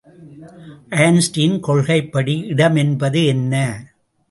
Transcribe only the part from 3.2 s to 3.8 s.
என்ன?